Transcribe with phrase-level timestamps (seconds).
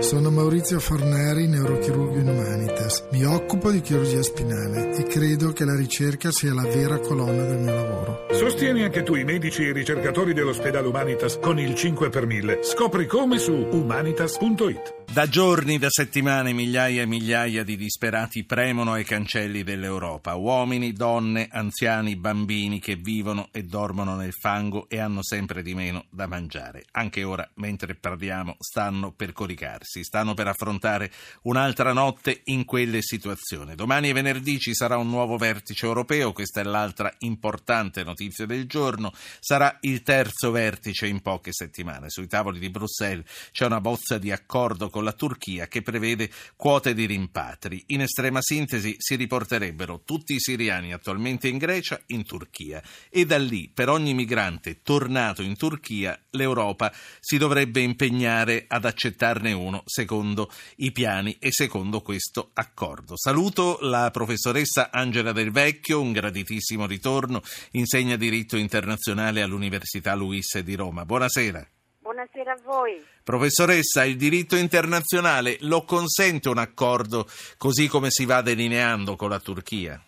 [0.00, 3.08] Sono Maurizio Forneri, neurochirurgo in Humanitas.
[3.10, 7.58] Mi occupo di chirurgia spinale e credo che la ricerca sia la vera colonna del
[7.58, 8.26] mio lavoro.
[8.30, 12.60] Sostieni anche tu i medici e i ricercatori dell'ospedale Humanitas con il 5 per 1000.
[12.62, 14.97] Scopri come su humanitas.it.
[15.10, 20.34] Da giorni, da settimane, migliaia e migliaia di disperati premono ai cancelli dell'Europa.
[20.34, 26.04] Uomini, donne, anziani, bambini che vivono e dormono nel fango e hanno sempre di meno
[26.10, 26.84] da mangiare.
[26.92, 31.10] Anche ora, mentre parliamo, stanno per coricarsi, stanno per affrontare
[31.44, 33.74] un'altra notte in quelle situazioni.
[33.74, 38.66] Domani e venerdì ci sarà un nuovo vertice europeo, questa è l'altra importante notizia del
[38.66, 39.12] giorno.
[39.40, 42.10] Sarà il terzo vertice in poche settimane.
[42.10, 46.28] Sui tavoli di Bruxelles c'è una bozza di accordo con con la Turchia che prevede
[46.56, 47.84] quote di rimpatri.
[47.88, 53.38] In estrema sintesi si riporterebbero tutti i siriani attualmente in Grecia in Turchia e da
[53.38, 60.50] lì per ogni migrante tornato in Turchia l'Europa si dovrebbe impegnare ad accettarne uno secondo
[60.78, 63.16] i piani e secondo questo accordo.
[63.16, 67.40] Saluto la professoressa Angela Del Vecchio, un graditissimo ritorno,
[67.72, 71.04] insegna diritto internazionale all'Università Luis di Roma.
[71.04, 71.77] Buonasera.
[72.18, 73.00] Buonasera a voi.
[73.22, 79.38] Professoressa, il diritto internazionale lo consente un accordo così come si va delineando con la
[79.38, 80.02] Turchia?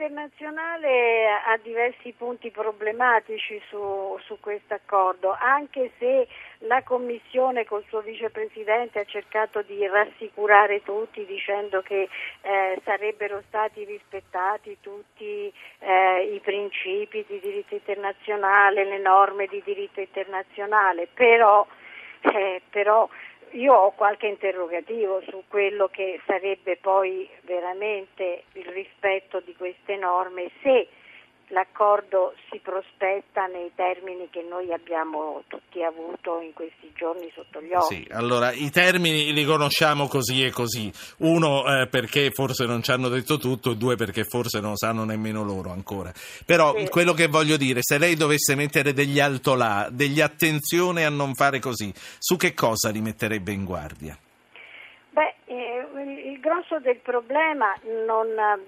[0.00, 6.26] Internazionale ha diversi punti problematici su, su questo accordo, anche se
[6.60, 12.08] la Commissione col suo vicepresidente ha cercato di rassicurare tutti dicendo che
[12.40, 20.00] eh, sarebbero stati rispettati tutti eh, i principi di diritto internazionale, le norme di diritto
[20.00, 21.66] internazionale, però,
[22.22, 23.06] eh, però
[23.52, 30.50] io ho qualche interrogativo su quello che sarebbe poi veramente il rispetto di queste norme
[30.62, 30.88] se
[31.50, 37.72] l'accordo si prospetta nei termini che noi abbiamo tutti avuto in questi giorni sotto gli
[37.72, 37.94] occhi.
[37.94, 40.92] Sì, allora i termini li conosciamo così e così.
[41.18, 45.04] Uno eh, perché forse non ci hanno detto tutto, due perché forse non lo sanno
[45.04, 46.12] nemmeno loro ancora.
[46.44, 46.88] Però sì.
[46.88, 51.58] quello che voglio dire, se lei dovesse mettere degli altolà, degli attenzione a non fare
[51.58, 54.16] così, su che cosa li metterebbe in guardia?
[56.50, 57.72] Grosso del problema
[58.04, 58.26] non,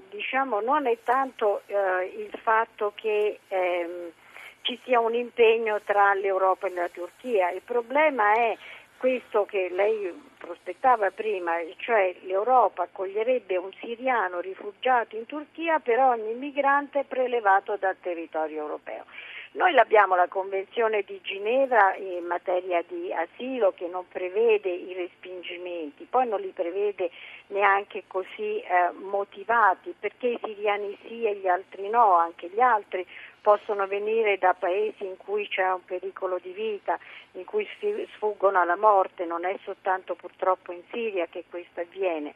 [0.09, 4.13] diciamo, non è tanto eh, il fatto che ehm,
[4.61, 8.57] ci sia un impegno tra l'Europa e la Turchia, il problema è
[8.99, 16.35] questo che lei prospettava prima, cioè l'Europa accoglierebbe un siriano rifugiato in Turchia per ogni
[16.35, 19.07] migrante prelevato dal territorio europeo.
[19.55, 26.07] Noi abbiamo la Convenzione di Ginevra in materia di asilo che non prevede i respingimenti,
[26.09, 27.11] poi non li prevede
[27.49, 33.07] neanche così eh, motivati, perché i siriani sì e gli altri no, anche gli altri
[33.43, 36.99] possono venire da paesi in cui c'è un pericolo di vita,
[37.33, 37.69] in cui
[38.15, 42.33] sfuggono alla morte, non è soltanto purtroppo in Siria che questo avviene.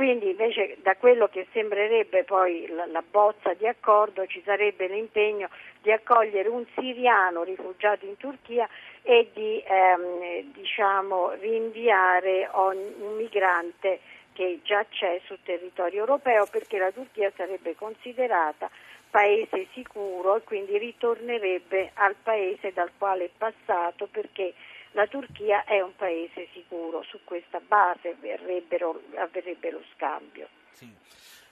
[0.00, 5.50] Quindi invece da quello che sembrerebbe poi la, la, bozza di accordo ci sarebbe l'impegno
[5.82, 8.66] di accogliere un siriano rifugiato in Turchia
[9.02, 14.00] e di ehm, diciamo, rinviare ogni, un migrante
[14.32, 18.70] che già c'è sul territorio europeo perché la Turchia sarebbe considerata
[19.10, 24.54] paese sicuro e quindi ritornerebbe al paese dal quale è passato perché
[24.92, 30.48] la Turchia è un paese sicuro, su questa base avverrebbe lo scambio.
[30.72, 30.92] Sì.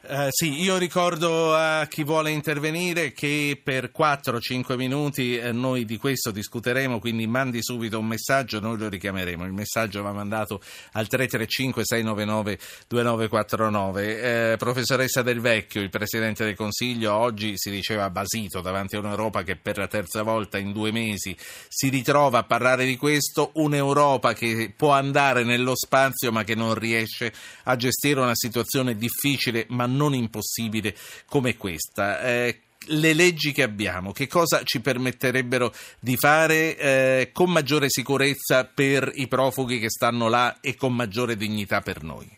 [0.01, 5.97] Uh, sì, io ricordo a chi vuole intervenire che per 4-5 minuti eh, noi di
[5.97, 9.45] questo discuteremo, quindi mandi subito un messaggio, noi lo richiameremo.
[9.45, 10.61] Il messaggio va mandato
[10.93, 13.99] al 335-699-2949.
[13.99, 19.43] Eh, professoressa Del Vecchio, il Presidente del Consiglio, oggi si diceva basito davanti a un'Europa
[19.43, 21.37] che per la terza volta in due mesi
[21.67, 26.75] si ritrova a parlare di questo, un'Europa che può andare nello spazio ma che non
[26.75, 27.33] riesce
[27.65, 30.95] a gestire una situazione difficile ma non impossibile
[31.27, 32.21] come questa.
[32.21, 32.61] Eh,
[32.91, 39.11] le leggi che abbiamo, che cosa ci permetterebbero di fare eh, con maggiore sicurezza per
[39.15, 42.37] i profughi che stanno là e con maggiore dignità per noi?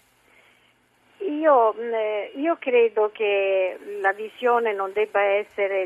[1.19, 5.21] Io, eh, io credo che la visione non debba,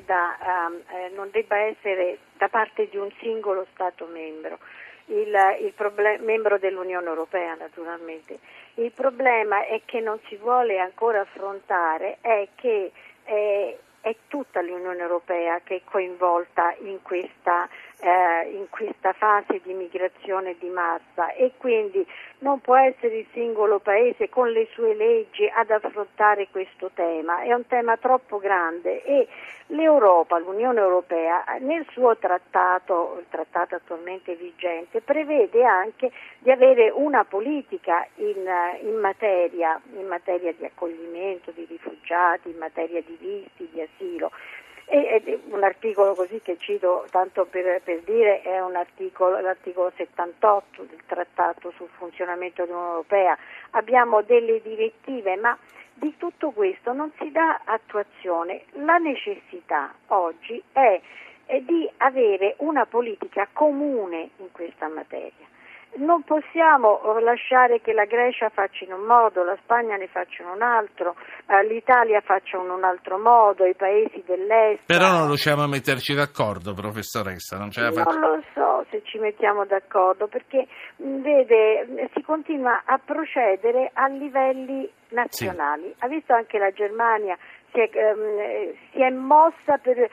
[0.04, 4.58] da, um, eh, non debba essere da parte di un singolo Stato membro,
[5.06, 8.38] il, il problem- membro dell'Unione Europea naturalmente.
[8.74, 12.90] Il problema è che non si vuole ancora affrontare è che
[13.24, 17.68] eh, è tutta l'Unione Europea che è coinvolta in questa
[18.00, 22.06] eh, in questa fase di migrazione di massa e quindi
[22.38, 27.52] non può essere il singolo paese con le sue leggi ad affrontare questo tema, è
[27.52, 29.28] un tema troppo grande e
[29.68, 37.24] l'Europa, l'Unione Europea nel suo trattato, il trattato attualmente vigente, prevede anche di avere una
[37.24, 38.46] politica in,
[38.82, 44.30] in, materia, in materia di accoglimento di rifugiati, in materia di visti, di asilo.
[44.86, 50.82] E, e, un articolo così che cito tanto per, per dire è articolo, l'articolo 78
[50.82, 53.38] del trattato sul funzionamento dell'Unione Europea.
[53.70, 55.56] Abbiamo delle direttive, ma
[55.94, 58.64] di tutto questo non si dà attuazione.
[58.72, 61.00] La necessità oggi è,
[61.46, 65.52] è di avere una politica comune in questa materia
[65.96, 70.48] non possiamo lasciare che la Grecia faccia in un modo, la Spagna ne faccia in
[70.48, 71.14] un altro,
[71.46, 74.84] eh, l'Italia faccia in un altro modo, i paesi dell'est.
[74.86, 77.56] Però non riusciamo a metterci d'accordo, professoressa.
[77.56, 84.06] Non, non lo so se ci mettiamo d'accordo, perché vede, si continua a procedere a
[84.08, 85.84] livelli nazionali.
[85.84, 85.94] Sì.
[85.98, 87.36] Ha visto anche la Germania
[87.72, 90.10] si è, ehm, si è mossa per eh,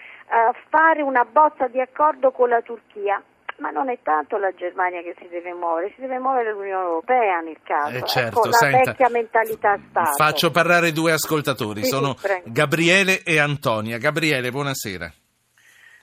[0.69, 3.21] fare una bozza di accordo con la Turchia
[3.61, 7.39] ma non è tanto la Germania che si deve muovere, si deve muovere l'Unione Europea
[7.41, 10.11] nel caso, eh certo, ecco, la senta, vecchia mentalità Stato.
[10.17, 13.99] Faccio parlare due ascoltatori, sì, sono sì, Gabriele e Antonia.
[13.99, 15.13] Gabriele, buonasera.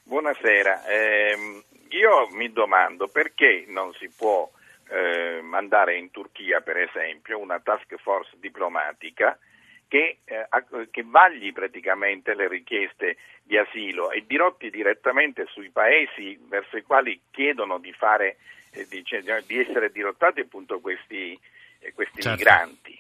[0.05, 1.37] Buonasera, eh,
[1.89, 4.49] io mi domando perché non si può
[4.89, 9.37] eh, mandare in Turchia, per esempio, una task force diplomatica
[9.89, 10.47] che, eh,
[10.91, 17.19] che, vagli praticamente le richieste di asilo e dirotti direttamente sui paesi verso i quali
[17.31, 18.37] chiedono di, fare,
[18.73, 19.03] eh, di,
[19.47, 21.39] di essere dirottati appunto questi,
[21.81, 22.37] eh, questi certo.
[22.37, 22.98] migranti.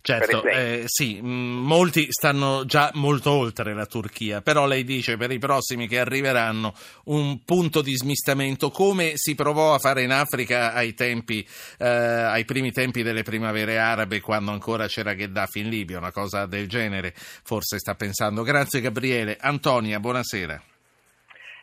[0.00, 5.30] Certo, eh, sì, mm, molti stanno già molto oltre la Turchia, però lei dice per
[5.32, 6.72] i prossimi che arriveranno
[7.06, 11.46] un punto di smistamento come si provò a fare in Africa ai, tempi,
[11.78, 16.46] eh, ai primi tempi delle primavere arabe quando ancora c'era Gheddafi in Libia, una cosa
[16.46, 18.42] del genere forse sta pensando.
[18.42, 19.36] Grazie Gabriele.
[19.38, 20.62] Antonia, buonasera.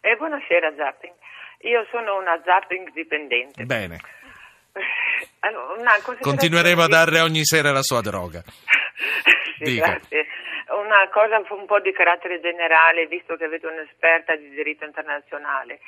[0.01, 1.13] Eh, buonasera Zapping,
[1.61, 3.63] io sono una Zapping dipendente.
[3.63, 3.99] Bene.
[5.39, 8.41] Allora, Continueremo a dare ogni sera la sua droga.
[9.63, 10.27] sì, grazie.
[10.67, 15.79] Una cosa un po' di carattere generale, visto che avete un'esperta di diritto internazionale.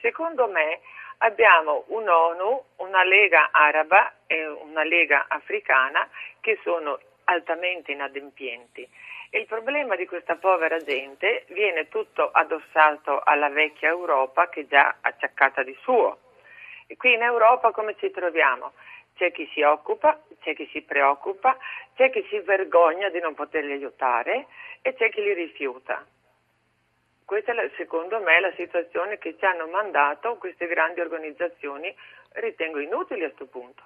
[0.00, 0.80] Secondo me
[1.18, 6.08] abbiamo un'ONU, una Lega araba e una Lega africana
[6.40, 8.86] che sono altamente inadempienti.
[9.30, 14.66] E il problema di questa povera gente viene tutto addossato alla vecchia Europa che è
[14.66, 16.18] già acciaccata di suo.
[16.86, 18.72] E qui in Europa come ci troviamo?
[19.16, 21.56] C'è chi si occupa, c'è chi si preoccupa,
[21.94, 24.46] c'è chi si vergogna di non poterli aiutare
[24.82, 26.04] e c'è chi li rifiuta.
[27.24, 31.94] Questa è secondo me la situazione che ci hanno mandato queste grandi organizzazioni,
[32.32, 33.82] ritengo inutili a questo punto.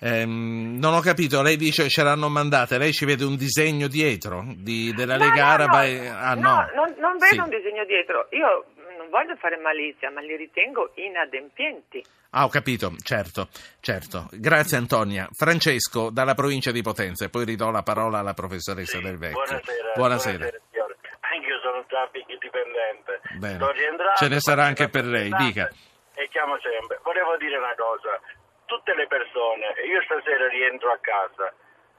[0.00, 4.44] Ehm, non ho capito, lei dice ce l'hanno mandate, lei ci vede un disegno dietro
[4.56, 5.78] di, della no, Lega no, Araba?
[5.78, 6.08] No, e...
[6.08, 6.68] ah, no.
[6.74, 7.38] non, non vedo sì.
[7.38, 8.66] un disegno dietro, io
[9.14, 12.02] voglio fare malizia, ma li ritengo inadempienti.
[12.30, 13.46] Ah, ho capito, certo,
[13.78, 14.26] certo.
[14.32, 15.28] Grazie Antonia.
[15.30, 19.44] Francesco, dalla provincia di Potenza, e poi ridò la parola alla professoressa sì, Del Vecchio.
[19.44, 19.92] Buonasera.
[19.94, 20.38] Buonasera.
[20.38, 20.58] buonasera
[21.30, 23.20] Anch'io sono traffic dipendente.
[23.38, 23.58] Bene.
[24.18, 25.70] Ce ne sarà anche per lei, dica.
[26.14, 26.98] E chiamo sempre.
[27.02, 28.18] Volevo dire una cosa.
[28.66, 31.54] Tutte le persone, io stasera rientro a casa,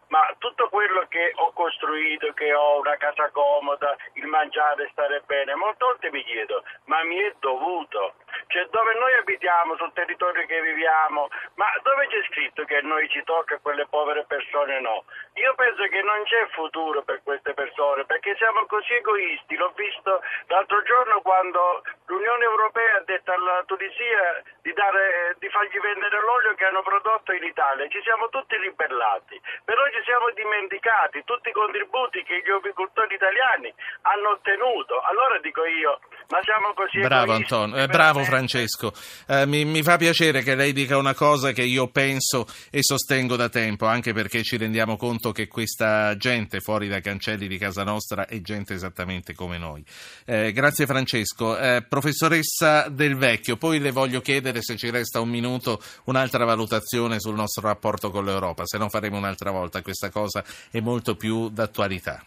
[0.08, 5.56] ma tutto quello che ho costruito, che ho una casa comoda, il mangiare, stare bene,
[5.56, 8.14] molte volte mi chiedo, ma mi è dovuto?
[8.48, 13.10] Cioè dove noi abitiamo, sul territorio che viviamo, ma dove c'è scritto che a noi
[13.10, 15.04] ci tocca a quelle povere persone no?
[15.36, 19.56] Io penso che non c'è futuro per queste persone perché siamo così egoisti.
[19.56, 25.80] L'ho visto l'altro giorno quando l'Unione Europea ha detto alla Tunisia di, dare, di fargli
[25.80, 27.88] vendere l'olio che hanno prodotto in Italia.
[27.88, 33.74] Ci siamo tutti ribellati, però ci siamo dimenticati tutti i contributi che gli agricoltori italiani
[34.04, 35.02] hanno ottenuto.
[35.02, 38.94] Allora dico io, ma siamo così Bravo Antonio, eh, bravo Francesco.
[39.28, 43.36] Eh, mi, mi, fa piacere che lei dica una cosa che io penso e sostengo
[43.36, 47.84] da tempo, anche perché ci rendiamo conto che questa gente fuori dai cancelli di casa
[47.84, 49.84] nostra è gente esattamente come noi.
[50.26, 51.58] Eh, grazie Francesco.
[51.58, 57.20] Eh, professoressa Del Vecchio, poi le voglio chiedere se ci resta un minuto un'altra valutazione
[57.20, 61.50] sul nostro rapporto con l'Europa, se no faremo un'altra volta, questa cosa è molto più
[61.50, 62.24] d'attualità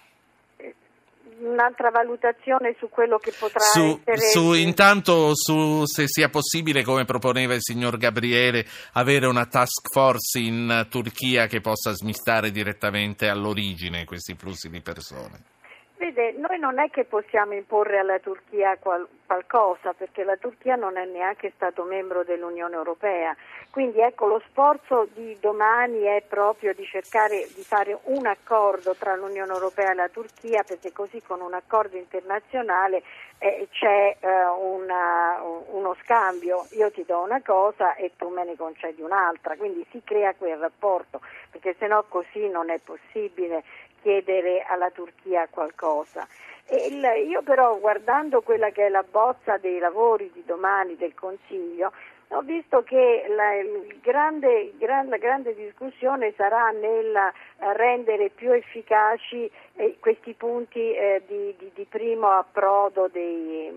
[1.48, 4.30] un'altra valutazione su quello che potrà su, essere...
[4.30, 10.38] Su, intanto su se sia possibile, come proponeva il signor Gabriele, avere una task force
[10.38, 15.56] in Turchia che possa smistare direttamente all'origine questi flussi di persone.
[15.98, 20.96] Vede, noi non è che possiamo imporre alla Turchia qual- qualcosa, perché la Turchia non
[20.96, 23.34] è neanche stato membro dell'Unione Europea.
[23.70, 29.16] Quindi ecco, lo sforzo di domani è proprio di cercare di fare un accordo tra
[29.16, 33.02] l'Unione Europea e la Turchia, perché così con un accordo internazionale
[33.38, 38.56] eh, c'è eh, una, uno scambio, io ti do una cosa e tu me ne
[38.56, 43.64] concedi un'altra, quindi si crea quel rapporto, perché sennò così non è possibile
[44.08, 46.26] chiedere alla Turchia qualcosa.
[46.70, 51.92] Il, io però guardando quella che è la bozza dei lavori di domani del Consiglio,
[52.28, 53.52] ho visto che la,
[54.00, 57.32] grande, gran, la grande discussione sarà nel
[57.74, 63.70] rendere più efficaci eh, questi punti eh, di, di, di, primo approdo dei,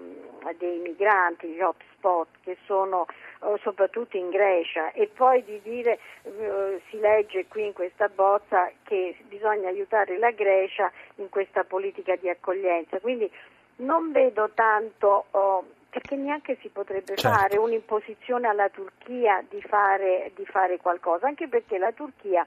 [0.58, 3.06] dei migranti, gli hotspot, che sono
[3.44, 8.72] eh, soprattutto in Grecia, e poi di dire, eh, si legge qui in questa bozza,
[8.84, 13.00] che bisogna aiutare la Grecia in questa politica di accoglienza.
[13.00, 13.30] Quindi
[13.78, 15.26] non vedo tanto.
[15.32, 17.38] Oh, perché neanche si potrebbe certo.
[17.38, 22.46] fare un'imposizione alla Turchia di fare, di fare qualcosa, anche perché la Turchia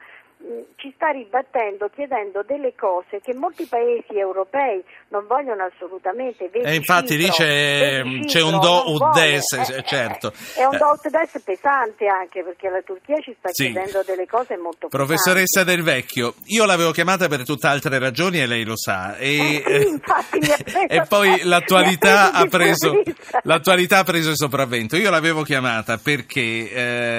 [0.76, 6.48] ci sta ribattendo chiedendo delle cose che molti paesi europei non vogliono assolutamente.
[6.52, 10.32] Vedi e infatti lì c'è, c'è un do uddes, eh, certo.
[10.54, 13.64] È un do uddes pesante anche perché la Turchia ci sta sì.
[13.64, 15.72] chiedendo delle cose molto Professoressa pesanti.
[15.74, 19.16] Del Vecchio, io l'avevo chiamata per tutt'altre ragioni e lei lo sa.
[19.16, 20.40] E, eh, sì, infatti,
[20.86, 23.02] e poi l'attualità ha, preso,
[23.44, 24.96] l'attualità ha preso il sopravvento.
[24.96, 26.70] Io l'avevo chiamata perché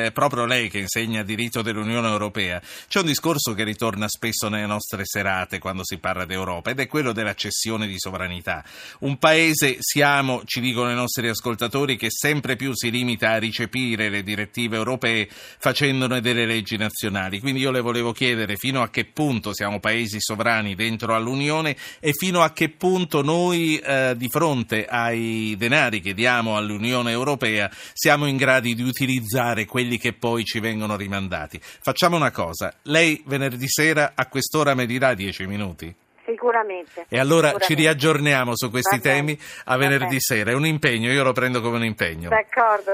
[0.05, 4.65] eh, proprio lei che insegna diritto dell'Unione Europea, c'è un discorso che ritorna spesso nelle
[4.65, 8.63] nostre serate quando si parla d'Europa ed è quello della cessione di sovranità.
[8.99, 14.09] Un paese siamo, ci dicono i nostri ascoltatori, che sempre più si limita a ricepire
[14.09, 17.39] le direttive europee facendone delle leggi nazionali.
[17.39, 22.11] Quindi io le volevo chiedere fino a che punto siamo paesi sovrani dentro all'Unione e
[22.13, 28.25] fino a che punto noi eh, di fronte ai denari che diamo all'Unione Europea siamo
[28.25, 31.59] in grado di utilizzare quelli che poi ci vengono rimandati.
[31.61, 35.93] Facciamo una cosa, lei venerdì sera a quest'ora mi dirà dieci minuti?
[36.25, 37.05] Sicuramente.
[37.09, 37.65] E allora sicuramente.
[37.65, 40.51] ci riaggiorniamo su questi temi a venerdì sera.
[40.51, 42.29] È un impegno, io lo prendo come un impegno.
[42.29, 42.91] D'accordo.